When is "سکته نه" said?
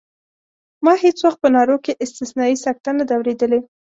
2.65-3.03